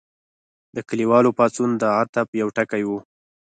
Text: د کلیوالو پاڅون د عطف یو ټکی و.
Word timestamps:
د 0.75 0.77
کلیوالو 0.89 1.35
پاڅون 1.37 1.69
د 1.81 1.83
عطف 1.99 2.27
یو 2.41 2.47
ټکی 2.55 2.83
و. 2.85 2.89